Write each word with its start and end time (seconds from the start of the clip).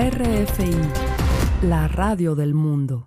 RFI, 0.00 0.70
la 1.68 1.86
radio 1.86 2.34
del 2.34 2.54
mundo. 2.54 3.06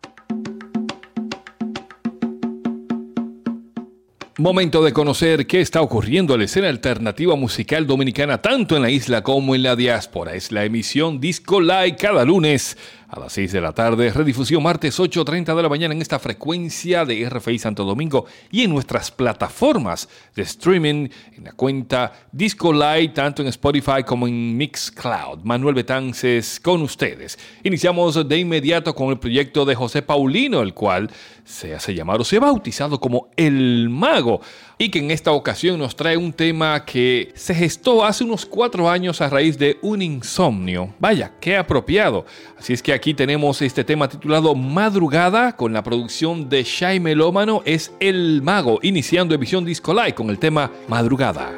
Momento 4.37 4.83
de 4.83 4.93
conocer 4.93 5.47
qué 5.47 5.61
está 5.61 5.81
ocurriendo 5.81 6.35
en 6.35 6.41
la 6.41 6.45
escena 6.45 6.69
alternativa 6.69 7.35
musical 7.35 7.87
dominicana 7.87 8.43
tanto 8.43 8.75
en 8.75 8.83
la 8.83 8.91
isla 8.91 9.23
como 9.23 9.55
en 9.55 9.63
la 9.63 9.75
diáspora. 9.75 10.35
Es 10.35 10.51
la 10.51 10.65
emisión 10.65 11.19
Disco 11.19 11.59
Live 11.61 11.95
cada 11.95 12.25
lunes 12.25 12.77
a 13.13 13.19
las 13.19 13.33
6 13.33 13.51
de 13.51 13.61
la 13.61 13.73
tarde, 13.73 14.11
redifusión 14.11 14.63
martes 14.63 14.99
8.30 14.99 15.55
de 15.55 15.61
la 15.61 15.69
mañana 15.69 15.93
en 15.93 16.01
esta 16.01 16.17
frecuencia 16.17 17.05
de 17.05 17.29
RFI 17.29 17.59
Santo 17.59 17.83
Domingo 17.83 18.25
y 18.49 18.63
en 18.63 18.71
nuestras 18.71 19.11
plataformas 19.11 20.09
de 20.35 20.41
streaming 20.41 21.09
en 21.37 21.43
la 21.43 21.51
cuenta 21.51 22.11
Disco 22.31 22.73
Live 22.73 23.09
tanto 23.09 23.43
en 23.43 23.49
Spotify 23.49 24.03
como 24.03 24.27
en 24.27 24.57
Mixcloud. 24.57 25.43
Manuel 25.43 25.75
Betances 25.75 26.59
con 26.59 26.81
ustedes. 26.81 27.37
Iniciamos 27.61 28.27
de 28.27 28.37
inmediato 28.39 28.95
con 28.95 29.09
el 29.09 29.19
proyecto 29.19 29.63
de 29.63 29.75
José 29.75 30.01
Paulino, 30.01 30.61
el 30.61 30.73
cual 30.73 31.11
se 31.45 31.75
hace 31.75 31.93
llamar 31.93 32.19
o 32.19 32.23
se 32.23 32.37
ha 32.37 32.39
bautizado 32.39 32.99
como 32.99 33.29
El 33.35 33.89
Mago 33.89 34.41
y 34.77 34.89
que 34.89 34.99
en 34.99 35.11
esta 35.11 35.31
ocasión 35.31 35.79
nos 35.79 35.95
trae 35.95 36.17
un 36.17 36.33
tema 36.33 36.85
que 36.85 37.31
se 37.35 37.53
gestó 37.53 38.03
hace 38.03 38.23
unos 38.23 38.45
cuatro 38.45 38.89
años 38.89 39.21
a 39.21 39.29
raíz 39.29 39.57
de 39.57 39.77
un 39.81 40.01
insomnio. 40.01 40.93
Vaya, 40.99 41.31
qué 41.39 41.57
apropiado. 41.57 42.25
Así 42.57 42.73
es 42.73 42.81
que 42.81 42.93
aquí 42.93 43.13
tenemos 43.13 43.61
este 43.61 43.83
tema 43.83 44.07
titulado 44.07 44.55
Madrugada 44.55 45.55
con 45.55 45.73
la 45.73 45.83
producción 45.83 46.49
de 46.49 46.63
Shai 46.63 46.99
Melómano 46.99 47.61
es 47.65 47.91
El 47.99 48.41
Mago, 48.41 48.79
iniciando 48.81 49.35
emisión 49.35 49.65
Disco 49.65 49.93
Live 49.93 50.13
con 50.13 50.29
el 50.29 50.39
tema 50.39 50.71
madrugada 50.87 51.51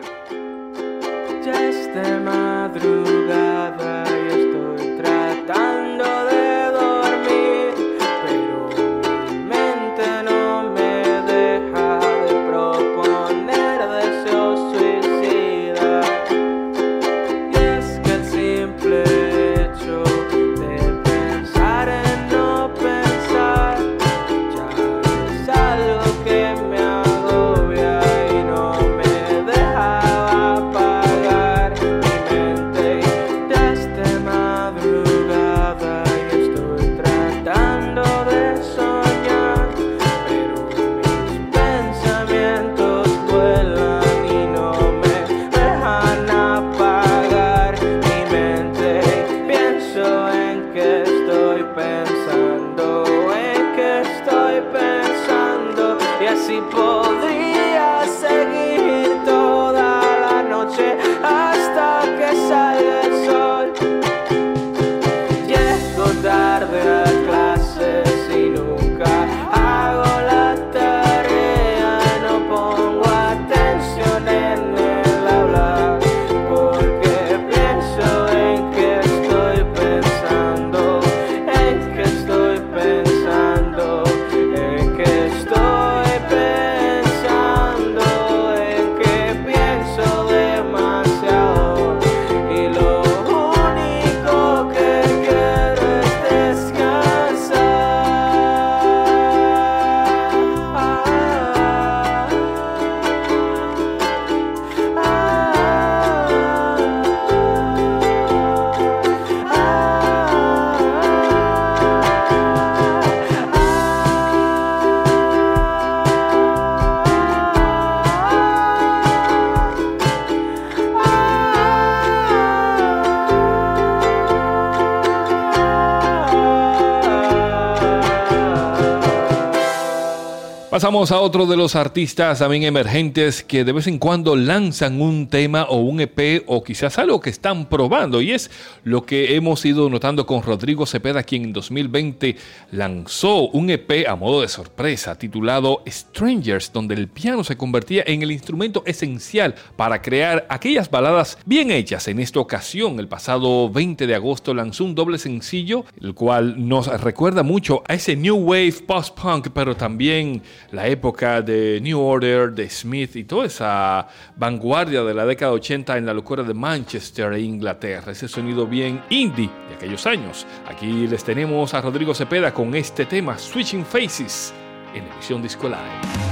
Pasamos 130.85 131.11
a 131.11 131.19
otro 131.19 131.47
de 131.47 131.57
los 131.57 131.75
artistas 131.75 132.37
también 132.37 132.61
emergentes 132.61 133.43
que 133.43 133.63
de 133.63 133.71
vez 133.71 133.87
en 133.87 133.97
cuando 133.97 134.35
lanzan 134.35 135.01
un 135.01 135.27
tema 135.27 135.63
o 135.63 135.77
un 135.77 135.99
EP 135.99 136.43
o 136.45 136.63
quizás 136.63 136.99
algo 136.99 137.19
que 137.19 137.31
están 137.31 137.65
probando 137.65 138.21
y 138.21 138.33
es 138.33 138.51
lo 138.83 139.03
que 139.03 139.35
hemos 139.35 139.65
ido 139.65 139.89
notando 139.89 140.27
con 140.27 140.43
Rodrigo 140.43 140.85
Cepeda 140.85 141.23
quien 141.23 141.45
en 141.45 141.53
2020 141.53 142.35
lanzó 142.73 143.47
un 143.49 143.71
EP 143.71 144.07
a 144.07 144.15
modo 144.15 144.41
de 144.41 144.47
sorpresa 144.47 145.17
titulado 145.17 145.81
Strangers 145.87 146.71
donde 146.71 146.93
el 146.93 147.07
piano 147.07 147.43
se 147.43 147.57
convertía 147.57 148.03
en 148.05 148.21
el 148.21 148.31
instrumento 148.31 148.83
esencial 148.85 149.55
para 149.75 150.03
crear 150.03 150.45
aquellas 150.49 150.91
baladas 150.91 151.39
bien 151.47 151.71
hechas. 151.71 152.07
En 152.09 152.19
esta 152.19 152.39
ocasión 152.39 152.99
el 152.99 153.07
pasado 153.07 153.71
20 153.71 154.05
de 154.05 154.13
agosto 154.13 154.53
lanzó 154.53 154.85
un 154.85 154.93
doble 154.93 155.17
sencillo 155.17 155.83
el 155.99 156.13
cual 156.13 156.69
nos 156.69 156.85
recuerda 157.01 157.41
mucho 157.41 157.81
a 157.87 157.95
ese 157.95 158.15
new 158.15 158.35
wave 158.35 158.75
post-punk 158.85 159.47
pero 159.51 159.75
también 159.75 160.43
la 160.75 160.87
época 160.87 161.41
de 161.41 161.79
New 161.81 161.99
Order, 161.99 162.51
de 162.51 162.69
Smith 162.69 163.15
y 163.15 163.23
toda 163.23 163.45
esa 163.45 164.07
vanguardia 164.35 165.03
de 165.03 165.13
la 165.13 165.25
década 165.25 165.53
80 165.53 165.97
en 165.97 166.05
la 166.05 166.13
locura 166.13 166.43
de 166.43 166.53
Manchester 166.53 167.31
e 167.33 167.41
Inglaterra, 167.41 168.11
ese 168.11 168.27
sonido 168.27 168.67
bien 168.67 169.01
indie 169.09 169.49
de 169.69 169.75
aquellos 169.75 170.05
años. 170.05 170.45
Aquí 170.67 171.07
les 171.07 171.23
tenemos 171.23 171.73
a 171.73 171.81
Rodrigo 171.81 172.13
Cepeda 172.13 172.53
con 172.53 172.75
este 172.75 173.05
tema, 173.05 173.37
Switching 173.37 173.85
Faces, 173.85 174.53
en 174.93 175.07
la 175.07 175.13
emisión 175.13 175.41
Disco 175.41 175.69
Live. 175.69 176.24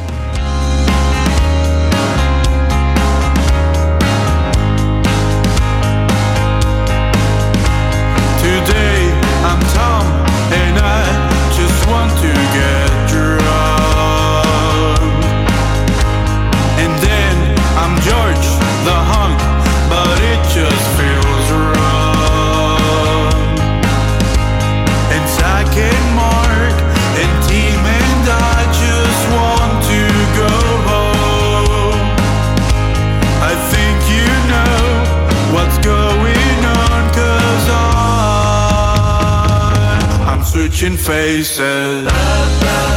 Switching 40.83 40.97
faces. 40.97 42.07
I'm 42.09 42.92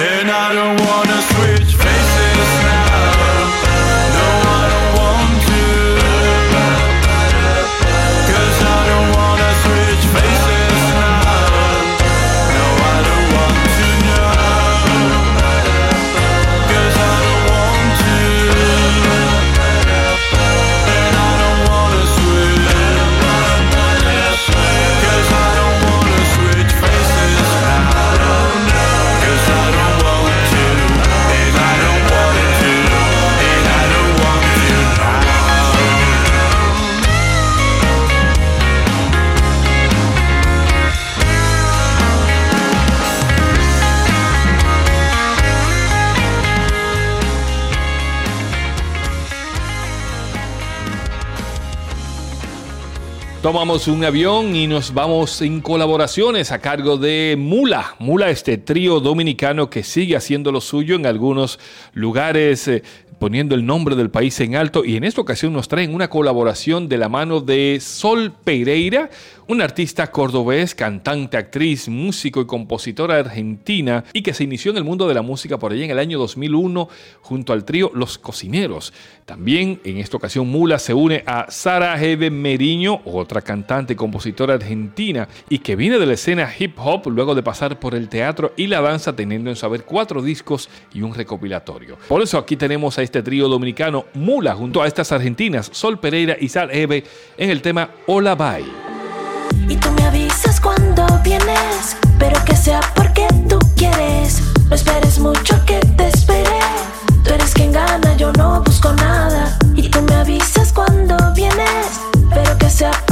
And 0.00 0.30
I 0.30 0.54
don't 0.54 0.80
wanna 0.86 1.20
swim 1.22 1.57
Tomamos 53.48 53.88
un 53.88 54.04
avión 54.04 54.54
y 54.54 54.66
nos 54.66 54.92
vamos 54.92 55.40
en 55.40 55.62
colaboraciones 55.62 56.52
a 56.52 56.58
cargo 56.58 56.98
de 56.98 57.34
Mula. 57.38 57.94
Mula, 57.98 58.28
este 58.28 58.58
trío 58.58 59.00
dominicano 59.00 59.70
que 59.70 59.82
sigue 59.84 60.16
haciendo 60.16 60.52
lo 60.52 60.60
suyo 60.60 60.96
en 60.96 61.06
algunos 61.06 61.58
lugares, 61.94 62.68
eh, 62.68 62.82
poniendo 63.18 63.54
el 63.54 63.64
nombre 63.64 63.96
del 63.96 64.10
país 64.10 64.38
en 64.40 64.54
alto. 64.54 64.84
Y 64.84 64.98
en 64.98 65.04
esta 65.04 65.22
ocasión 65.22 65.54
nos 65.54 65.66
traen 65.66 65.94
una 65.94 66.10
colaboración 66.10 66.90
de 66.90 66.98
la 66.98 67.08
mano 67.08 67.40
de 67.40 67.78
Sol 67.80 68.34
Pereira, 68.44 69.08
una 69.48 69.64
artista 69.64 70.10
cordobés, 70.10 70.74
cantante, 70.74 71.38
actriz, 71.38 71.88
músico 71.88 72.40
y 72.40 72.46
compositora 72.46 73.16
argentina 73.16 74.04
y 74.12 74.22
que 74.22 74.34
se 74.34 74.44
inició 74.44 74.70
en 74.70 74.76
el 74.76 74.84
mundo 74.84 75.08
de 75.08 75.14
la 75.14 75.22
música 75.22 75.58
por 75.58 75.72
allá 75.72 75.84
en 75.84 75.90
el 75.90 75.98
año 75.98 76.18
2001 76.18 76.88
junto 77.22 77.52
al 77.54 77.64
trío 77.64 77.90
Los 77.94 78.18
Cocineros. 78.18 78.92
También 79.24 79.80
en 79.84 79.96
esta 79.96 80.18
ocasión 80.18 80.48
Mula 80.48 80.78
se 80.78 80.92
une 80.92 81.24
a 81.26 81.50
Sara 81.50 82.00
Hebe 82.02 82.30
Meriño, 82.30 83.00
otra 83.06 83.40
cantante 83.40 83.94
y 83.94 83.96
compositora 83.96 84.54
argentina 84.54 85.28
y 85.48 85.60
que 85.60 85.76
viene 85.76 85.98
de 85.98 86.06
la 86.06 86.14
escena 86.14 86.50
hip 86.56 86.78
hop 86.78 87.06
luego 87.06 87.34
de 87.34 87.42
pasar 87.42 87.80
por 87.80 87.94
el 87.94 88.10
teatro 88.10 88.52
y 88.56 88.66
la 88.66 88.82
danza 88.82 89.16
teniendo 89.16 89.48
en 89.48 89.56
su 89.56 89.64
haber 89.64 89.84
cuatro 89.84 90.20
discos 90.20 90.68
y 90.92 91.00
un 91.00 91.14
recopilatorio. 91.14 91.96
Por 92.06 92.20
eso 92.20 92.36
aquí 92.36 92.56
tenemos 92.56 92.98
a 92.98 93.02
este 93.02 93.22
trío 93.22 93.48
dominicano 93.48 94.04
Mula 94.12 94.54
junto 94.54 94.82
a 94.82 94.86
estas 94.86 95.10
argentinas 95.10 95.70
Sol 95.72 95.98
Pereira 95.98 96.36
y 96.38 96.50
Sara 96.50 96.72
Hebe 96.72 97.04
en 97.38 97.48
el 97.48 97.62
tema 97.62 97.90
Hola 98.06 98.34
Bye 98.34 98.97
cuando 100.56 101.06
vienes, 101.22 101.96
pero 102.18 102.42
que 102.44 102.56
sea 102.56 102.80
porque 102.94 103.28
tú 103.48 103.58
quieres. 103.76 104.40
No 104.68 104.74
esperes 104.74 105.18
mucho 105.18 105.62
que 105.66 105.78
te 105.78 106.08
espere. 106.08 106.58
Tú 107.22 107.34
eres 107.34 107.52
quien 107.52 107.72
gana, 107.72 108.16
yo 108.16 108.32
no 108.32 108.62
busco 108.62 108.92
nada. 108.94 109.58
Y 109.74 109.88
tú 109.90 110.00
me 110.02 110.14
avisas 110.14 110.72
cuando 110.72 111.16
vienes, 111.34 112.00
pero 112.32 112.56
que 112.56 112.70
sea 112.70 112.90
porque 113.06 113.07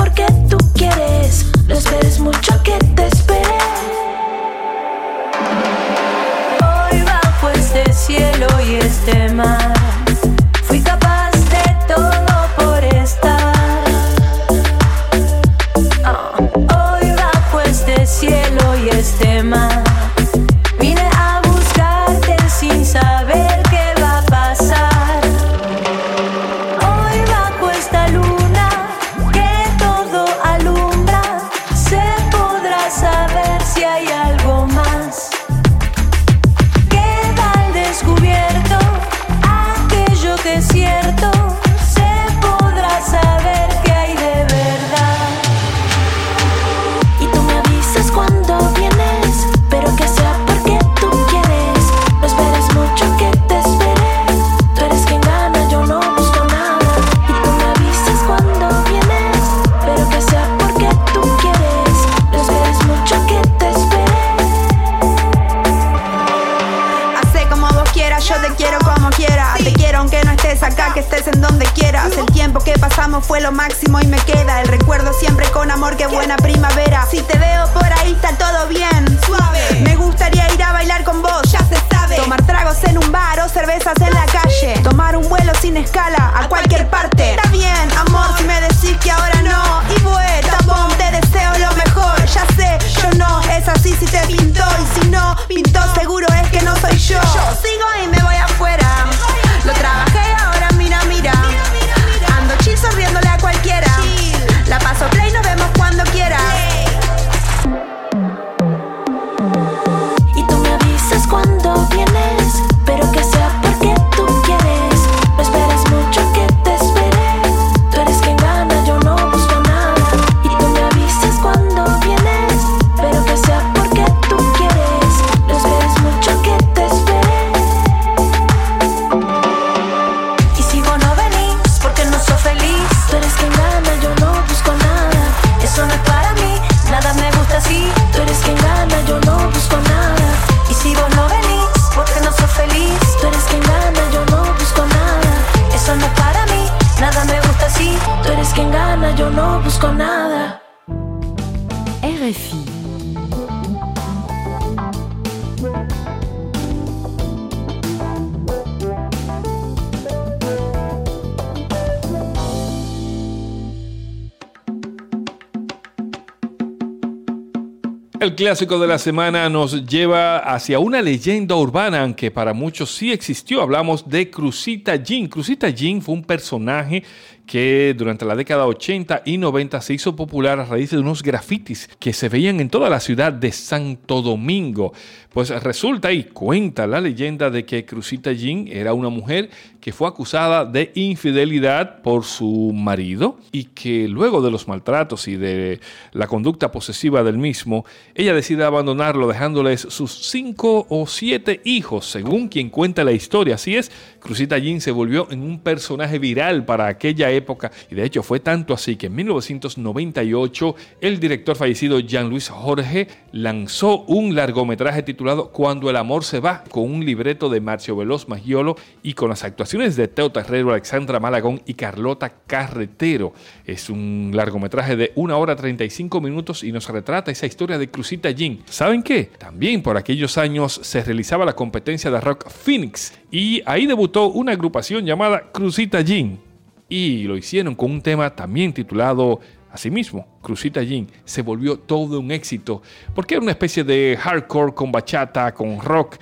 El 168.18 168.34
clásico 168.34 168.78
de 168.78 168.86
la 168.86 168.98
semana 168.98 169.50
nos 169.50 169.84
lleva 169.84 170.38
hacia 170.38 170.78
una 170.78 171.02
leyenda 171.02 171.54
urbana, 171.54 172.02
aunque 172.02 172.30
para 172.30 172.54
muchos 172.54 172.90
sí 172.94 173.12
existió. 173.12 173.60
Hablamos 173.60 174.08
de 174.08 174.30
Cruzita 174.30 174.96
Jean. 174.96 175.26
Cruzita 175.26 175.68
Jean 175.68 176.00
fue 176.00 176.14
un 176.14 176.24
personaje 176.24 177.04
que 177.46 177.94
durante 177.96 178.24
la 178.24 178.34
década 178.34 178.66
80 178.66 179.22
y 179.24 179.38
90 179.38 179.80
se 179.80 179.94
hizo 179.94 180.16
popular 180.16 180.58
a 180.58 180.64
raíz 180.64 180.90
de 180.90 180.98
unos 180.98 181.22
grafitis 181.22 181.88
que 181.98 182.12
se 182.12 182.28
veían 182.28 182.60
en 182.60 182.68
toda 182.68 182.90
la 182.90 183.00
ciudad 183.00 183.32
de 183.32 183.52
Santo 183.52 184.20
Domingo. 184.20 184.92
Pues 185.32 185.50
resulta 185.62 186.12
y 186.12 186.24
cuenta 186.24 186.86
la 186.86 187.00
leyenda 187.00 187.50
de 187.50 187.64
que 187.64 187.84
Cruzita 187.84 188.32
Jean 188.32 188.66
era 188.68 188.94
una 188.94 189.10
mujer 189.10 189.50
que 189.80 189.92
fue 189.92 190.08
acusada 190.08 190.64
de 190.64 190.90
infidelidad 190.94 192.02
por 192.02 192.24
su 192.24 192.72
marido 192.74 193.38
y 193.52 193.64
que 193.64 194.08
luego 194.08 194.42
de 194.42 194.50
los 194.50 194.66
maltratos 194.66 195.28
y 195.28 195.36
de 195.36 195.78
la 196.12 196.26
conducta 196.26 196.72
posesiva 196.72 197.22
del 197.22 197.38
mismo, 197.38 197.84
ella 198.14 198.34
decide 198.34 198.64
abandonarlo 198.64 199.28
dejándoles 199.28 199.82
sus 199.82 200.28
cinco 200.30 200.86
o 200.88 201.06
siete 201.06 201.60
hijos, 201.64 202.06
según 202.06 202.48
quien 202.48 202.70
cuenta 202.70 203.04
la 203.04 203.12
historia. 203.12 203.54
Así 203.54 203.76
es, 203.76 203.92
Cruzita 204.18 204.58
Jean 204.58 204.80
se 204.80 204.90
volvió 204.90 205.28
en 205.30 205.42
un 205.42 205.60
personaje 205.60 206.18
viral 206.18 206.64
para 206.64 206.88
aquella 206.88 207.30
época 207.36 207.70
y 207.90 207.94
de 207.94 208.04
hecho 208.04 208.22
fue 208.22 208.40
tanto 208.40 208.74
así 208.74 208.96
que 208.96 209.06
en 209.06 209.14
1998 209.14 210.74
el 211.00 211.20
director 211.20 211.56
fallecido 211.56 212.00
Jean-Louis 212.00 212.48
Jorge 212.48 213.08
lanzó 213.32 214.02
un 214.02 214.34
largometraje 214.34 215.02
titulado 215.02 215.50
Cuando 215.50 215.90
el 215.90 215.96
amor 215.96 216.24
se 216.24 216.40
va, 216.40 216.64
con 216.70 216.84
un 216.84 217.04
libreto 217.04 217.48
de 217.48 217.60
Marcio 217.60 217.96
Veloz 217.96 218.28
Magiolo 218.28 218.76
y 219.02 219.14
con 219.14 219.28
las 219.28 219.44
actuaciones 219.44 219.96
de 219.96 220.08
Teo 220.08 220.30
Terrero, 220.30 220.70
Alexandra 220.70 221.20
Malagón 221.20 221.62
y 221.66 221.74
Carlota 221.74 222.32
Carretero. 222.46 223.32
Es 223.64 223.90
un 223.90 224.32
largometraje 224.34 224.96
de 224.96 225.12
1 225.14 225.38
hora 225.38 225.56
35 225.56 226.20
minutos 226.20 226.62
y 226.64 226.72
nos 226.72 226.88
retrata 226.88 227.30
esa 227.30 227.46
historia 227.46 227.78
de 227.78 227.90
Cruzita 227.90 228.30
Jean. 228.30 228.60
¿Saben 228.66 229.02
qué? 229.02 229.30
También 229.38 229.82
por 229.82 229.96
aquellos 229.96 230.38
años 230.38 230.80
se 230.82 231.02
realizaba 231.02 231.44
la 231.44 231.54
competencia 231.54 232.10
de 232.10 232.20
rock 232.20 232.48
Phoenix 232.48 233.12
y 233.30 233.62
ahí 233.66 233.86
debutó 233.86 234.28
una 234.28 234.52
agrupación 234.52 235.04
llamada 235.04 235.50
Cruzita 235.52 236.00
Jean. 236.00 236.45
Y 236.88 237.24
lo 237.24 237.36
hicieron 237.36 237.74
con 237.74 237.90
un 237.90 238.00
tema 238.00 238.34
también 238.34 238.72
titulado 238.72 239.40
Asimismo, 239.76 240.26
Cruzita 240.40 240.82
Jean 240.82 241.06
se 241.24 241.42
volvió 241.42 241.78
todo 241.78 242.20
un 242.20 242.30
éxito 242.30 242.80
porque 243.14 243.34
era 243.34 243.42
una 243.42 243.50
especie 243.50 243.84
de 243.84 244.16
hardcore 244.18 244.72
con 244.72 244.90
bachata, 244.90 245.52
con 245.52 245.80
rock. 245.80 246.16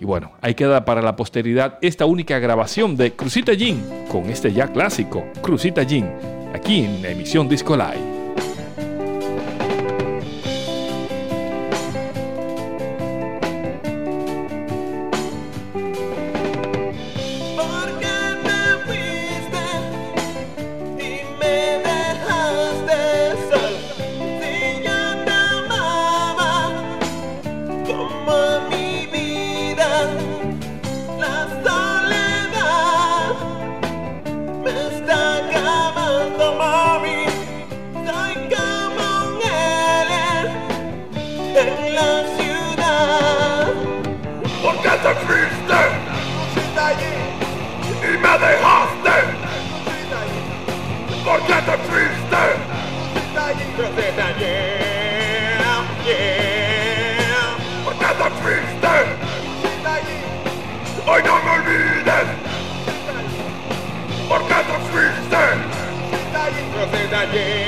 Y 0.00 0.04
bueno, 0.04 0.32
ahí 0.40 0.54
queda 0.54 0.84
para 0.84 1.00
la 1.02 1.14
posteridad 1.14 1.78
esta 1.82 2.04
única 2.04 2.38
grabación 2.38 2.96
de 2.96 3.12
Cruzita 3.12 3.52
Jean 3.52 3.80
con 4.10 4.24
este 4.24 4.52
ya 4.52 4.68
clásico, 4.72 5.24
Cruzita 5.40 5.84
Jean, 5.84 6.12
aquí 6.52 6.84
en 6.84 7.02
la 7.02 7.10
emisión 7.10 7.48
Disco 7.48 7.76
Live. 7.76 8.15
day. 67.36 67.65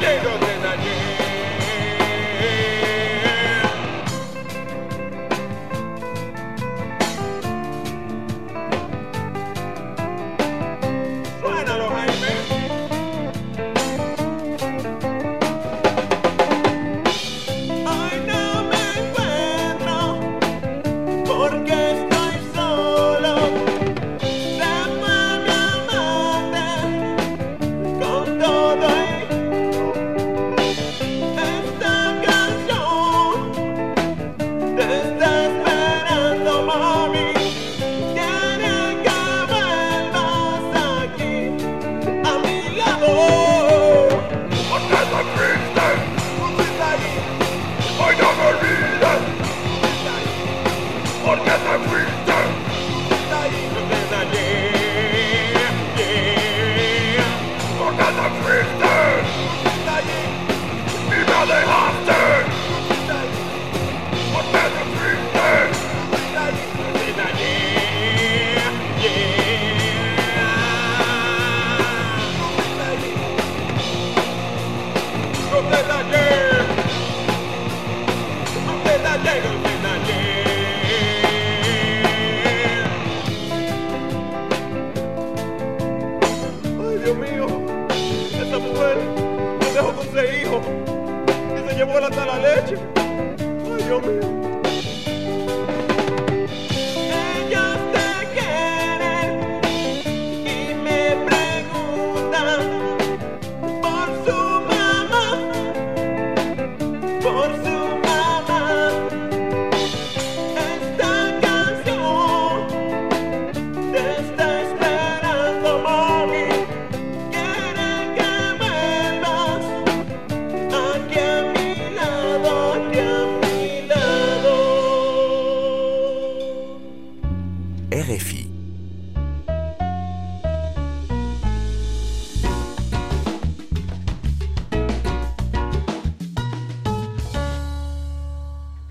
Monday, 0.00 0.49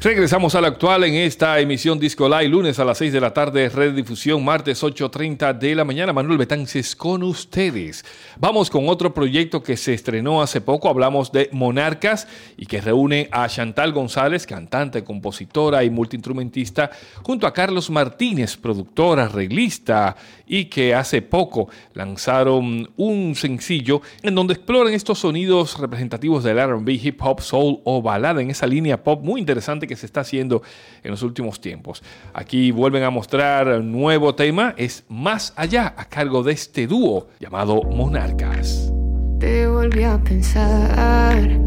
Regresamos 0.10 0.56
al 0.56 0.66
actual 0.66 1.04
en 1.04 1.14
esta 1.14 1.60
emisión 1.60 2.00
Disco 2.00 2.28
Live, 2.28 2.48
lunes 2.48 2.80
a 2.80 2.84
las 2.84 2.98
6 2.98 3.14
de 3.14 3.22
la 3.22 3.32
tarde, 3.32 3.70
red 3.70 3.94
difusión, 3.94 4.44
martes 4.44 4.82
8.30 4.82 5.56
de 5.60 5.76
la 5.76 5.86
mañana. 5.86 6.14
Manuel 6.14 6.40
Betances 6.40 6.96
con 6.96 7.22
ustedes. 7.22 8.04
Vamos 8.40 8.72
con 8.72 8.90
otro 8.90 9.14
proyecto 9.14 9.62
que 9.62 9.78
se 9.78 9.94
estrenó 9.94 10.42
hace 10.42 10.62
poco, 10.62 10.90
hablamos 10.90 11.32
de 11.32 11.48
Monarcas 11.52 12.28
y 12.58 12.66
que 12.66 12.82
reúne 12.82 13.30
a 13.32 13.48
Chantal 13.48 13.94
González, 13.94 14.48
cantante, 14.48 15.04
compositora 15.04 15.84
y 15.84 15.92
multiinstrumentista, 15.92 16.90
junto 17.22 17.46
a 17.46 17.54
Carlos 17.54 17.92
Martínez, 17.92 18.58
productor, 18.58 19.20
arreglista, 19.20 20.16
y 20.48 20.66
que 20.66 20.96
hace 20.96 21.22
poco 21.22 21.70
lanzaron 21.94 22.90
un 22.98 23.36
sencillo 23.36 24.02
en 24.24 24.34
donde 24.34 24.56
exploran 24.56 24.94
estos 24.94 25.20
sonidos 25.20 25.78
representativos 25.80 26.44
del 26.44 26.58
RB, 26.68 26.90
hip 26.90 27.22
hop, 27.22 27.42
soul 27.42 27.80
o 27.84 28.02
balada 28.02 28.42
en 28.42 28.50
esa 28.50 28.66
línea 28.66 29.04
pop 29.04 29.22
muy 29.24 29.40
interesante 29.40 29.86
que 29.86 29.99
se 30.00 30.06
está 30.06 30.22
haciendo 30.22 30.62
en 31.04 31.12
los 31.12 31.22
últimos 31.22 31.62
tiempos. 31.62 32.02
Aquí 32.34 32.72
vuelven 32.72 33.04
a 33.04 33.10
mostrar 33.10 33.68
un 33.68 33.92
nuevo 33.92 34.36
tema, 34.36 34.74
es 34.78 35.04
Más 35.08 35.54
Allá, 35.56 35.94
a 35.96 36.06
cargo 36.06 36.44
de 36.44 36.54
este 36.54 36.88
dúo 36.88 37.28
llamado 37.40 37.84
Monarcas. 37.84 38.92
Te 39.40 39.68
volví 39.68 40.04
a 40.04 40.18
pensar. 40.18 41.60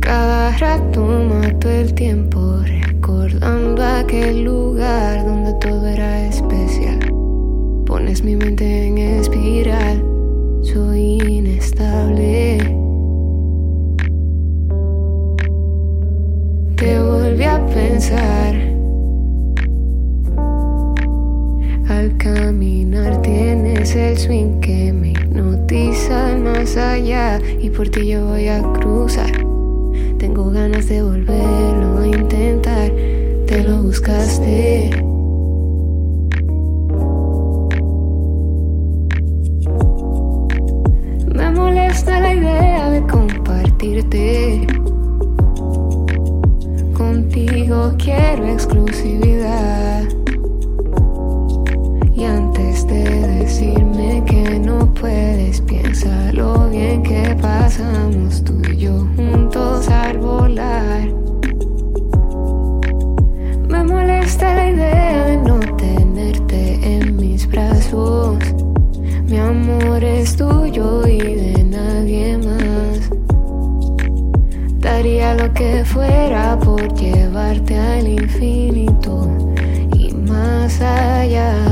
Cada 0.00 0.56
rato 0.58 1.00
mato 1.02 1.70
el 1.70 1.94
tiempo 1.94 2.60
recordando 2.64 3.82
aquel 3.82 4.44
lugar 4.44 5.24
donde 5.24 5.52
todo 5.54 5.86
era 5.86 6.26
especial. 6.26 6.98
Pones 7.86 8.22
mi 8.24 8.36
mente 8.36 8.86
en 8.86 8.98
espiral, 8.98 10.02
soy 10.62 11.18
inestable. 11.22 12.81
Te 16.82 16.98
volví 17.00 17.44
a 17.44 17.64
pensar. 17.66 18.56
Al 21.88 22.16
caminar 22.16 23.22
tienes 23.22 23.94
el 23.94 24.18
swing 24.18 24.58
que 24.58 24.92
me 24.92 25.10
hipnotiza 25.10 26.36
más 26.38 26.76
allá 26.76 27.38
y 27.60 27.70
por 27.70 27.88
ti 27.88 28.08
yo 28.08 28.26
voy 28.26 28.48
a 28.48 28.60
cruzar. 28.72 29.30
Tengo 30.18 30.50
ganas 30.50 30.88
de 30.88 31.04
volverlo 31.04 31.98
a 31.98 32.06
intentar, 32.08 32.90
te 33.46 33.62
lo 33.62 33.84
buscaste. 33.84 34.90
Me 41.32 41.50
molesta 41.52 42.18
la 42.18 42.34
idea 42.34 42.90
de 42.90 43.06
compartirte. 43.06 44.66
Quiero 47.98 48.46
exclusividad. 48.46 50.04
Y 52.14 52.24
antes 52.24 52.86
de 52.86 53.04
decirme 53.38 54.22
que 54.24 54.58
no 54.58 54.92
puedes, 54.94 55.60
piensa 55.60 56.32
lo 56.32 56.68
bien 56.70 57.02
que 57.02 57.36
pasamos 57.40 58.31
que 75.62 75.84
fuera 75.84 76.58
por 76.58 76.92
llevarte 76.94 77.78
al 77.78 78.08
infinito 78.08 79.28
y 79.94 80.12
más 80.12 80.80
allá. 80.80 81.71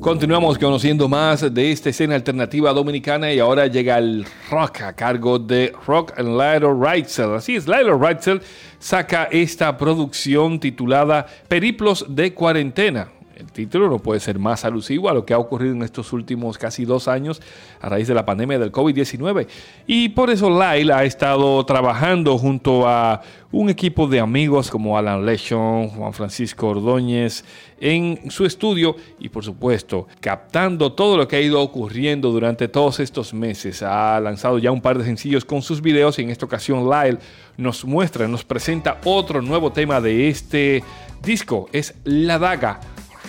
Continuamos 0.00 0.56
conociendo 0.58 1.10
más 1.10 1.52
de 1.52 1.70
esta 1.70 1.90
escena 1.90 2.14
alternativa 2.14 2.72
dominicana 2.72 3.30
y 3.34 3.38
ahora 3.38 3.66
llega 3.66 3.98
el 3.98 4.24
rock 4.50 4.80
a 4.80 4.92
cargo 4.94 5.38
de 5.38 5.74
Rock 5.86 6.14
and 6.16 6.30
Lilo 6.30 6.72
Reitzel. 6.80 7.34
Así 7.34 7.56
es, 7.56 7.68
Lilo 7.68 7.98
Reitzel 7.98 8.40
saca 8.78 9.24
esta 9.24 9.76
producción 9.76 10.58
titulada 10.58 11.26
Periplos 11.48 12.06
de 12.08 12.32
Cuarentena. 12.32 13.08
El 13.40 13.50
título 13.52 13.88
no 13.88 13.98
puede 13.98 14.20
ser 14.20 14.38
más 14.38 14.66
alusivo 14.66 15.08
a 15.08 15.14
lo 15.14 15.24
que 15.24 15.32
ha 15.32 15.38
ocurrido 15.38 15.74
en 15.74 15.82
estos 15.82 16.12
últimos 16.12 16.58
casi 16.58 16.84
dos 16.84 17.08
años 17.08 17.40
a 17.80 17.88
raíz 17.88 18.06
de 18.06 18.12
la 18.12 18.26
pandemia 18.26 18.58
del 18.58 18.70
COVID-19. 18.70 19.46
Y 19.86 20.10
por 20.10 20.28
eso 20.28 20.50
Lyle 20.50 20.92
ha 20.92 21.04
estado 21.04 21.64
trabajando 21.64 22.36
junto 22.36 22.86
a 22.86 23.22
un 23.50 23.70
equipo 23.70 24.06
de 24.06 24.20
amigos 24.20 24.70
como 24.70 24.98
Alan 24.98 25.24
Lechon, 25.24 25.88
Juan 25.88 26.12
Francisco 26.12 26.68
Ordóñez, 26.68 27.44
en 27.80 28.30
su 28.30 28.44
estudio 28.44 28.94
y 29.18 29.30
por 29.30 29.42
supuesto 29.42 30.06
captando 30.20 30.92
todo 30.92 31.16
lo 31.16 31.26
que 31.26 31.36
ha 31.36 31.40
ido 31.40 31.62
ocurriendo 31.62 32.30
durante 32.30 32.68
todos 32.68 33.00
estos 33.00 33.32
meses. 33.32 33.82
Ha 33.82 34.20
lanzado 34.20 34.58
ya 34.58 34.70
un 34.70 34.82
par 34.82 34.98
de 34.98 35.04
sencillos 35.04 35.46
con 35.46 35.62
sus 35.62 35.80
videos 35.80 36.18
y 36.18 36.22
en 36.22 36.30
esta 36.30 36.44
ocasión 36.44 36.90
Lyle 36.90 37.18
nos 37.56 37.86
muestra, 37.86 38.28
nos 38.28 38.44
presenta 38.44 39.00
otro 39.04 39.40
nuevo 39.40 39.72
tema 39.72 40.00
de 40.00 40.28
este 40.28 40.84
disco. 41.22 41.68
Es 41.72 41.94
La 42.04 42.38
Daga, 42.38 42.80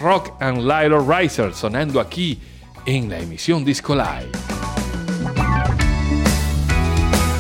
Rock 0.02 0.34
and 0.40 0.64
Lyle 0.66 1.00
Riser, 1.00 1.54
sonando 1.54 2.00
aquí 2.00 2.40
en 2.86 3.10
la 3.10 3.20
emisión 3.20 3.64
Disco 3.64 3.94
Live. 3.94 4.32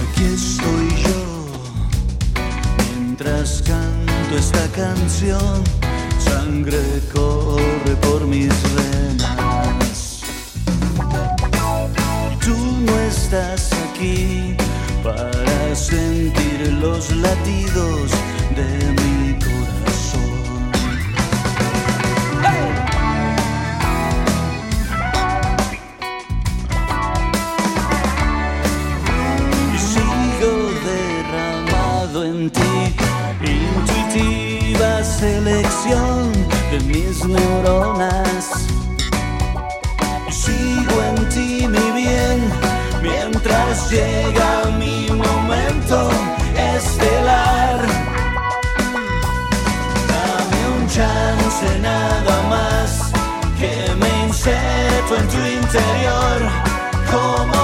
Aquí 0.08 0.24
estoy 0.24 0.90
yo, 1.04 1.24
mientras 2.94 3.64
canto 3.64 4.38
esta 4.38 4.68
canción, 4.76 5.64
sangre 6.20 7.02
corre 7.12 7.96
por 8.02 8.28
mis 8.28 8.54
venas. 8.76 10.22
Tú 12.46 12.56
no 12.86 13.00
estás 13.00 13.72
aquí 13.90 14.56
para 15.04 15.76
sentir 15.76 16.74
los 16.80 17.10
latidos 17.16 18.12
de 18.56 18.92
mi 19.02 19.40
corazón. 19.40 19.81
Interior 55.74 56.52
como 57.10 57.61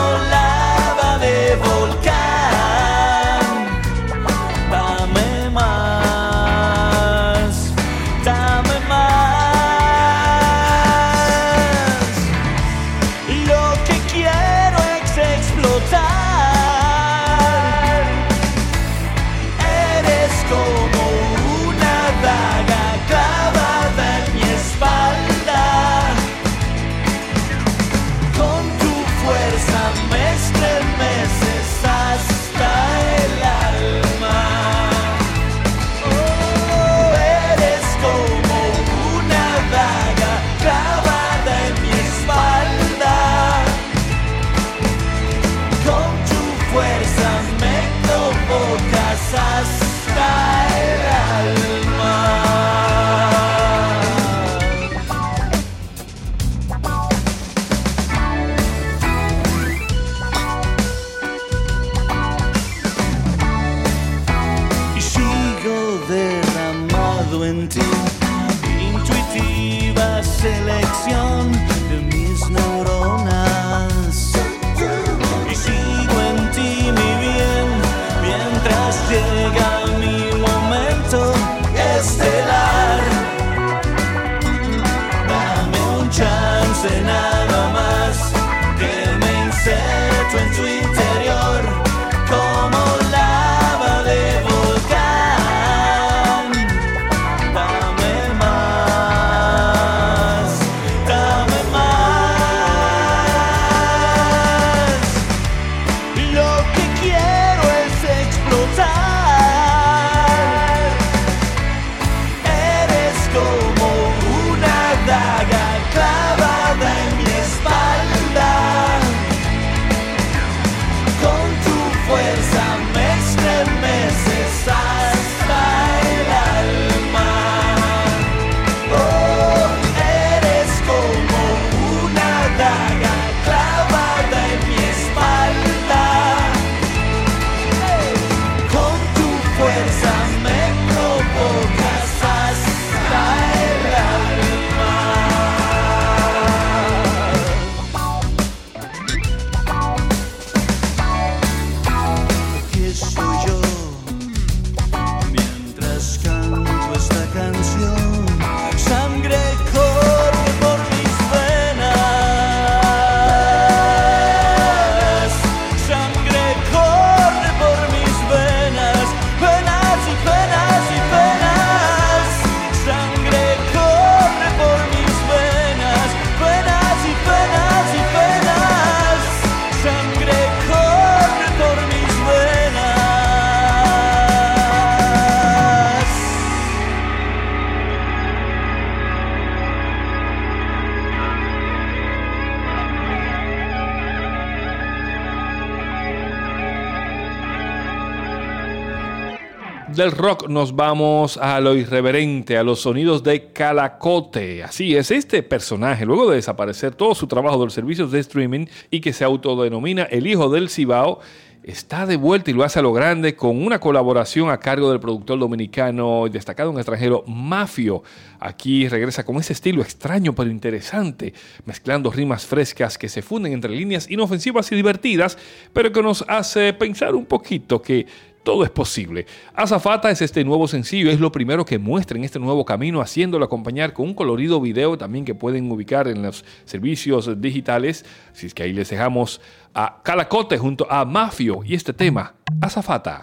del 199.97 200.11
rock 200.11 200.47
nos 200.47 200.75
vamos 200.75 201.37
a 201.37 201.59
lo 201.59 201.75
irreverente, 201.75 202.55
a 202.55 202.63
los 202.63 202.81
sonidos 202.81 203.23
de 203.23 203.51
Calacote. 203.51 204.63
Así 204.63 204.95
es, 204.95 205.09
este 205.09 205.41
personaje, 205.41 206.05
luego 206.05 206.29
de 206.29 206.35
desaparecer 206.35 206.93
todo 206.93 207.15
su 207.15 207.25
trabajo 207.25 207.57
de 207.57 207.65
los 207.65 207.73
servicios 207.73 208.11
de 208.11 208.19
streaming 208.19 208.67
y 208.91 209.01
que 209.01 209.11
se 209.11 209.23
autodenomina 209.23 210.03
el 210.03 210.27
hijo 210.27 210.49
del 210.49 210.69
Cibao, 210.69 211.19
está 211.63 212.05
de 212.05 212.15
vuelta 212.15 212.49
y 212.49 212.53
lo 212.53 212.63
hace 212.63 212.79
a 212.79 212.81
lo 212.81 212.93
grande 212.93 213.35
con 213.35 213.61
una 213.61 213.79
colaboración 213.79 214.49
a 214.49 214.59
cargo 214.59 214.89
del 214.89 215.01
productor 215.01 215.37
dominicano 215.37 216.25
y 216.27 216.29
destacado 216.29 216.71
en 216.71 216.77
extranjero 216.77 217.23
Mafio. 217.27 218.03
Aquí 218.39 218.87
regresa 218.87 219.25
con 219.25 219.35
ese 219.37 219.53
estilo 219.53 219.81
extraño 219.81 220.33
pero 220.33 220.49
interesante, 220.49 221.33
mezclando 221.65 222.09
rimas 222.09 222.45
frescas 222.45 222.97
que 222.97 223.09
se 223.09 223.21
funden 223.21 223.51
entre 223.51 223.75
líneas 223.75 224.09
inofensivas 224.09 224.71
y 224.71 224.75
divertidas, 224.75 225.37
pero 225.73 225.91
que 225.91 226.01
nos 226.01 226.23
hace 226.27 226.71
pensar 226.71 227.15
un 227.15 227.25
poquito 227.25 227.81
que 227.81 228.05
todo 228.47 228.63
es 228.63 228.69
posible. 228.69 229.25
Azafata 229.53 230.09
es 230.09 230.21
este 230.21 230.45
nuevo 230.45 230.69
sencillo, 230.69 231.11
es 231.11 231.19
lo 231.19 231.33
primero 231.33 231.65
que 231.65 231.77
muestra 231.77 232.17
en 232.17 232.23
este 232.23 232.39
nuevo 232.39 232.63
camino, 232.63 233.01
haciéndolo 233.01 233.43
acompañar 233.43 233.91
con 233.91 234.05
un 234.05 234.13
colorido 234.13 234.61
video 234.61 234.97
también 234.97 235.25
que 235.25 235.35
pueden 235.35 235.69
ubicar 235.69 236.07
en 236.07 236.21
los 236.21 236.45
servicios 236.63 237.41
digitales. 237.41 238.05
Así 238.31 238.45
es 238.45 238.53
que 238.53 238.63
ahí 238.63 238.71
les 238.71 238.89
dejamos 238.89 239.41
a 239.73 240.01
Calacote 240.01 240.57
junto 240.57 240.89
a 240.89 241.03
Mafio 241.03 241.59
y 241.65 241.75
este 241.75 241.91
tema, 241.91 242.35
Azafata. 242.61 243.21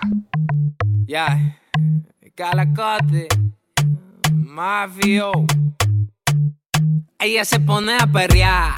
Ya, 1.06 1.58
Calacote, 2.34 3.28
Mafio. 4.30 5.32
Ella 7.18 7.46
se 7.46 7.60
pone 7.60 7.96
a 7.98 8.06
perrear. 8.06 8.74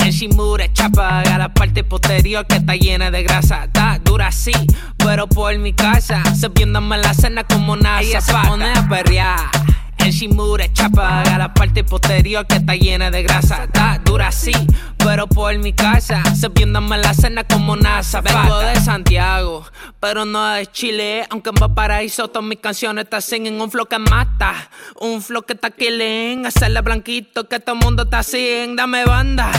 En 0.00 0.10
Shimura 0.10 0.72
chapa 0.72 1.20
a 1.20 1.38
la 1.38 1.52
parte 1.52 1.84
posterior 1.84 2.46
que 2.46 2.56
está 2.56 2.74
llena 2.74 3.10
de 3.10 3.22
grasa. 3.22 3.64
Está 3.64 3.98
dura 4.02 4.28
así, 4.28 4.52
pero 4.96 5.26
por 5.26 5.56
mi 5.58 5.72
casa. 5.72 6.22
Sabiéndome 6.34 6.98
la 6.98 7.14
cena 7.14 7.44
como 7.44 7.76
nada. 7.76 8.00
Ella 8.00 8.20
se 8.20 8.32
pone 8.32 8.72
a 8.72 8.88
perrear. 8.88 9.50
Shimura 10.10 10.72
chapa 10.72 11.22
a 11.22 11.38
la 11.38 11.54
parte 11.54 11.84
posterior 11.84 12.46
que 12.46 12.56
está 12.56 12.74
llena 12.74 13.10
de 13.10 13.22
grasa. 13.22 13.64
Está 13.64 14.00
dura 14.04 14.28
así, 14.28 14.52
pero 14.98 15.26
por 15.26 15.56
mi 15.58 15.72
casa. 15.72 16.22
Sabiéndome 16.34 16.98
la 16.98 17.14
cena 17.14 17.44
como 17.44 17.76
NASA. 17.76 18.20
Vengo 18.20 18.58
de 18.58 18.76
Santiago, 18.80 19.64
pero 20.00 20.24
no 20.24 20.46
de 20.48 20.66
Chile. 20.66 21.26
Aunque 21.30 21.50
en 21.50 21.56
Valparaíso 21.56 22.28
todas 22.28 22.48
mis 22.48 22.58
canciones 22.58 23.06
te 23.08 23.36
en 23.36 23.60
un 23.60 23.70
flow 23.70 23.86
que 23.86 23.98
mata. 23.98 24.70
Un 25.00 25.22
flow 25.22 25.42
que 25.42 25.52
está 25.52 25.70
killing. 25.70 26.46
Hacerle 26.46 26.80
blanquito 26.80 27.48
que 27.48 27.60
todo 27.60 27.76
el 27.76 27.84
mundo 27.84 28.02
está 28.04 28.20
así. 28.20 28.66
Dame 28.74 29.04
banda, 29.04 29.50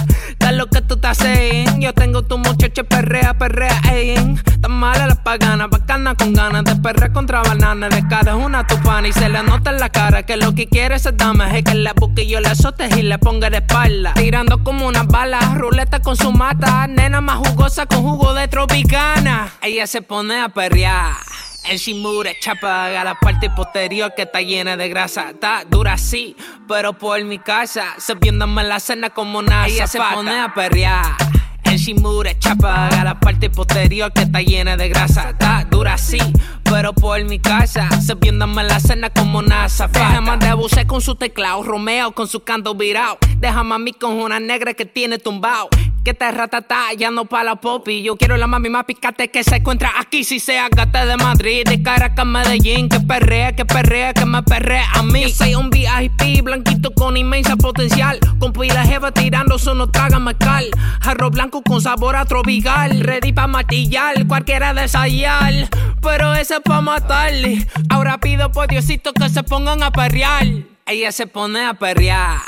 lo 0.51 0.67
que 0.67 0.81
tú 0.81 0.95
estás 0.95 1.19
haciendo. 1.19 1.79
Yo 1.79 1.93
tengo 1.93 2.23
tu 2.23 2.37
muchacha 2.37 2.83
perrea, 2.83 3.37
perrea, 3.37 3.81
ey. 3.91 4.15
Tan 4.61 4.71
mala 4.71 5.07
la 5.07 5.15
pagana, 5.23 5.67
bacana 5.67 6.15
con 6.15 6.33
ganas 6.33 6.63
de 6.63 6.75
perrear 6.75 7.11
contra 7.11 7.41
banana. 7.41 7.89
De 7.89 8.07
cara 8.07 8.31
es 8.31 8.45
una 8.45 8.65
tupana 8.67 9.07
y 9.07 9.13
se 9.13 9.29
le 9.29 9.43
nota 9.43 9.71
en 9.71 9.79
la 9.79 9.89
cara 9.89 10.23
que 10.23 10.37
lo 10.37 10.53
que 10.53 10.67
quiere 10.67 10.95
esa 10.95 11.11
dama 11.11 11.57
es 11.57 11.63
que 11.63 11.75
la 11.75 11.93
busque 11.93 12.23
y 12.23 12.29
yo 12.29 12.39
la 12.39 12.51
azote 12.51 12.89
y 12.97 13.01
le 13.03 13.17
ponga 13.17 13.49
de 13.49 13.57
espalda. 13.57 14.13
Tirando 14.13 14.63
como 14.63 14.87
una 14.87 15.03
bala, 15.03 15.39
ruleta 15.55 16.01
con 16.01 16.15
su 16.15 16.31
mata. 16.31 16.87
Nena 16.87 17.21
más 17.21 17.37
jugosa 17.37 17.85
con 17.85 18.01
jugo 18.01 18.33
de 18.33 18.47
tropicana. 18.47 19.51
Ella 19.61 19.87
se 19.87 20.01
pone 20.01 20.41
a 20.41 20.49
perrear. 20.49 21.15
En 21.63 21.77
Shimura 21.77 22.31
chapa 22.39 22.87
a 22.87 23.03
la 23.03 23.15
parte 23.15 23.49
posterior 23.51 24.13
que 24.15 24.23
está 24.23 24.41
llena 24.41 24.75
de 24.77 24.89
grasa. 24.89 25.29
Está 25.29 25.63
dura 25.69 25.93
así, 25.93 26.35
pero 26.67 26.93
por 26.93 27.23
mi 27.23 27.37
casa. 27.37 27.93
Sabiéndome 27.97 28.63
la 28.63 28.79
cena 28.79 29.11
como 29.11 29.41
nada. 29.41 29.67
Ella 29.67 29.85
se 29.85 29.99
pone 29.99 30.39
a 30.39 30.53
perrear. 30.53 31.15
En 31.63 31.77
Shimura 31.77 32.37
chapa 32.37 32.87
a 32.87 33.03
la 33.03 33.19
parte 33.19 33.49
posterior 33.49 34.11
que 34.11 34.23
está 34.23 34.41
llena 34.41 34.75
de 34.75 34.89
grasa. 34.89 35.29
Está 35.29 35.65
dura 35.69 35.93
así, 35.93 36.19
pero 36.63 36.93
por 36.93 37.23
mi 37.25 37.39
casa. 37.39 37.89
Sabiéndome 38.01 38.63
la 38.63 38.79
cena 38.79 39.11
como 39.11 39.39
una 39.39 39.69
zafata. 39.69 40.09
Déjame 40.09 40.37
de 40.37 40.47
abusar 40.47 40.87
con 40.87 41.01
su 41.01 41.15
teclado. 41.15 41.61
Romeo 41.61 42.11
con 42.13 42.27
su 42.27 42.43
canto 42.43 42.73
virado. 42.73 43.19
Déjame 43.37 43.75
a 43.75 43.77
mí 43.77 43.93
con 43.93 44.13
una 44.13 44.39
negra 44.39 44.73
que 44.73 44.85
tiene 44.85 45.19
tumbao. 45.19 45.69
Que 46.03 46.15
te 46.15 46.31
ratata, 46.31 46.91
ya 46.97 47.11
no 47.11 47.25
pa' 47.25 47.43
la 47.43 47.57
popi. 47.57 48.01
Yo 48.01 48.17
quiero 48.17 48.35
la 48.35 48.47
mami 48.47 48.69
más 48.69 48.85
picante 48.85 49.29
que 49.29 49.43
se 49.43 49.57
encuentra 49.57 49.91
aquí. 49.99 50.23
Si 50.23 50.39
se 50.39 50.57
agate 50.57 51.05
de 51.05 51.15
Madrid, 51.15 51.63
de 51.63 51.83
Caracas, 51.83 52.25
Medellín. 52.25 52.89
Que 52.89 52.99
perrea, 53.01 53.55
que 53.55 53.65
perrea, 53.65 54.11
que 54.11 54.25
me 54.25 54.41
perrea 54.41 54.83
a 54.95 55.03
mí. 55.03 55.21
Yo 55.21 55.29
soy 55.29 55.53
un 55.53 55.69
VIP 55.69 56.41
blanquito 56.43 56.91
con 56.95 57.17
inmensa 57.17 57.55
potencial. 57.55 58.19
Con 58.39 58.51
pila 58.51 58.83
jeva 58.83 59.11
tirando 59.11 59.57
no 59.75 59.91
traga 59.91 60.19
cal. 60.39 60.65
Jarro 61.01 61.29
blanco 61.29 61.61
con 61.61 61.79
sabor 61.79 62.15
a 62.15 62.25
tropical. 62.25 63.01
Ready 63.01 63.31
pa' 63.31 63.45
matillar, 63.45 64.25
cualquiera 64.25 64.73
de 64.73 64.81
ensayar. 64.81 65.69
Pero 66.01 66.33
ese 66.33 66.55
es 66.55 66.61
pa' 66.61 66.81
matarle. 66.81 67.67
Ahora 67.89 68.17
pido 68.17 68.51
por 68.51 68.67
Diosito 68.67 69.13
que 69.13 69.29
se 69.29 69.43
pongan 69.43 69.83
a 69.83 69.91
perrear. 69.91 70.47
Ella 70.87 71.11
se 71.11 71.27
pone 71.27 71.63
a 71.63 71.75
perrear. 71.75 72.39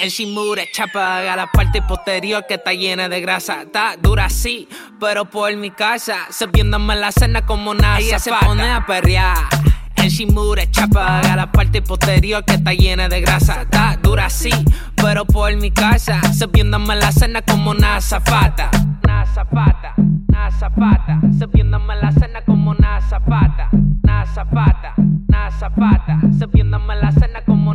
En 0.00 0.10
Shimura 0.10 0.62
chapa 0.70 1.18
a 1.32 1.34
la 1.34 1.50
parte 1.50 1.82
posterior 1.82 2.46
que 2.46 2.54
está 2.54 2.72
llena 2.72 3.08
de 3.08 3.20
grasa. 3.20 3.62
Está 3.62 3.96
dura 4.00 4.26
así, 4.26 4.68
pero 5.00 5.24
por 5.24 5.54
mi 5.56 5.72
casa. 5.72 6.28
Sabiéndome 6.30 6.94
la 6.94 7.10
cena 7.10 7.44
como 7.44 7.74
nada. 7.74 7.98
Ella 7.98 8.20
se 8.20 8.30
pone 8.32 8.70
a 8.70 8.86
perrear. 8.86 9.36
En 9.96 10.08
Shimura 10.08 10.70
chapa 10.70 11.18
a 11.18 11.34
la 11.34 11.50
parte 11.50 11.82
posterior 11.82 12.44
que 12.44 12.54
está 12.54 12.74
llena 12.74 13.08
de 13.08 13.20
grasa. 13.20 13.62
Está 13.62 13.98
dura 14.00 14.26
así, 14.26 14.50
pero 14.94 15.24
por 15.24 15.56
mi 15.56 15.72
casa. 15.72 16.20
Sabiéndome 16.32 16.94
la 16.94 17.10
cena 17.10 17.42
como 17.42 17.72
una 17.72 18.00
zafata. 18.00 18.70
Una 19.02 19.26
zafata, 19.26 19.94
una 19.96 20.50
zafata. 20.52 21.20
Sabiéndome 21.36 21.96
la 21.96 22.12
cena 22.12 22.40
como 22.42 22.70
una 22.70 23.00
zafata. 23.00 23.68
Una 23.72 24.26
zafata, 24.26 24.94
una 24.96 25.50
zafata. 25.50 26.20
Sabiéndome 26.38 26.94
la 26.94 27.10
cena 27.10 27.42
como. 27.44 27.67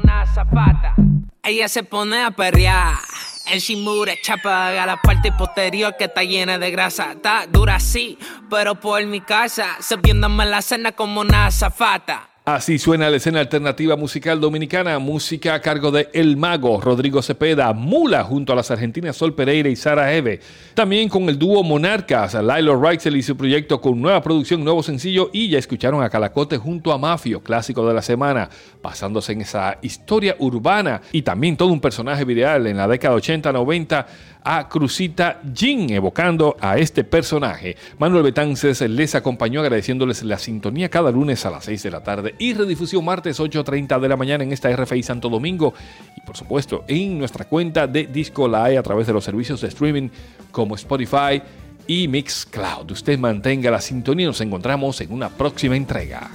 Ella 1.45 1.67
se 1.67 1.83
pone 1.83 2.23
a 2.23 2.31
perrear. 2.31 2.99
En 3.47 3.59
Shimura 3.59 4.13
chapa 4.21 4.69
a 4.69 4.85
la 4.85 5.01
parte 5.01 5.33
posterior 5.33 5.97
que 5.97 6.05
está 6.05 6.23
llena 6.23 6.57
de 6.57 6.71
grasa. 6.71 7.11
Está 7.11 7.45
dura 7.47 7.75
así, 7.75 8.17
pero 8.49 8.75
por 8.75 9.05
mi 9.05 9.19
casa. 9.19 9.75
Sabiéndome 9.81 10.45
la 10.45 10.61
cena 10.61 10.93
como 10.93 11.19
una 11.19 11.51
zafata. 11.51 12.32
Así 12.45 12.77
suena 12.77 13.09
la 13.09 13.15
escena 13.15 13.39
alternativa 13.39 13.95
musical 13.95 14.41
dominicana, 14.41 14.99
música 14.99 15.53
a 15.53 15.61
cargo 15.61 15.91
de 15.91 16.09
El 16.11 16.35
Mago, 16.35 16.81
Rodrigo 16.81 17.21
Cepeda, 17.21 17.71
Mula 17.71 18.25
junto 18.25 18.51
a 18.51 18.55
las 18.57 18.69
argentinas 18.69 19.15
Sol 19.15 19.33
Pereira 19.33 19.69
y 19.69 19.77
Sara 19.77 20.13
Eve. 20.13 20.41
También 20.73 21.07
con 21.07 21.29
el 21.29 21.39
dúo 21.39 21.63
Monarcas, 21.63 22.33
Lilo 22.33 22.75
Rexel 22.75 23.15
y 23.15 23.23
su 23.23 23.37
proyecto 23.37 23.79
con 23.79 24.01
nueva 24.01 24.21
producción, 24.21 24.61
nuevo 24.61 24.83
sencillo 24.83 25.29
y 25.31 25.47
ya 25.47 25.57
escucharon 25.57 26.03
a 26.03 26.09
Calacote 26.09 26.57
junto 26.57 26.91
a 26.91 26.97
Mafio, 26.97 27.41
clásico 27.41 27.87
de 27.87 27.93
la 27.93 28.01
semana, 28.01 28.49
basándose 28.81 29.31
en 29.31 29.39
esa 29.39 29.77
historia 29.81 30.35
urbana 30.39 31.01
y 31.13 31.21
también 31.21 31.55
todo 31.55 31.69
un 31.69 31.79
personaje 31.79 32.25
viral 32.25 32.67
en 32.67 32.75
la 32.75 32.89
década 32.89 33.15
80-90 33.15 34.05
a 34.43 34.67
Cruzita 34.67 35.39
Jean, 35.53 35.89
evocando 35.89 36.57
a 36.59 36.77
este 36.77 37.05
personaje. 37.05 37.77
Manuel 37.97 38.23
Betances 38.23 38.81
les 38.81 39.15
acompañó 39.15 39.61
agradeciéndoles 39.61 40.23
la 40.23 40.37
sintonía 40.37 40.89
cada 40.89 41.09
lunes 41.11 41.45
a 41.45 41.51
las 41.51 41.63
6 41.63 41.83
de 41.83 41.91
la 41.91 42.03
tarde 42.03 42.32
y 42.39 42.53
redifusión 42.53 43.05
martes 43.05 43.39
8.30 43.39 43.99
de 43.99 44.09
la 44.09 44.17
mañana 44.17 44.43
en 44.43 44.51
esta 44.51 44.75
RFI 44.75 45.03
Santo 45.03 45.29
Domingo 45.29 45.73
y 46.15 46.21
por 46.21 46.35
supuesto 46.35 46.83
en 46.87 47.19
nuestra 47.19 47.45
cuenta 47.45 47.87
de 47.87 48.07
Disco 48.07 48.47
Live 48.47 48.77
a 48.77 48.83
través 48.83 49.07
de 49.07 49.13
los 49.13 49.23
servicios 49.23 49.61
de 49.61 49.67
streaming 49.67 50.09
como 50.51 50.75
Spotify 50.75 51.41
y 51.87 52.07
Mixcloud. 52.07 52.91
Usted 52.91 53.19
mantenga 53.19 53.69
la 53.69 53.81
sintonía 53.81 54.23
y 54.23 54.27
nos 54.27 54.41
encontramos 54.41 54.99
en 55.01 55.11
una 55.11 55.29
próxima 55.29 55.75
entrega. 55.75 56.31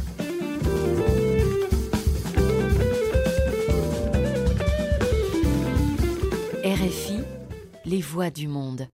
RFI, 6.63 7.25
les 7.85 8.05
voix 8.13 8.33
du 8.33 8.49
monde. 8.49 8.87